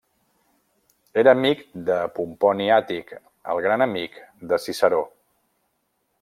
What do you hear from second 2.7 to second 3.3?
Àtic,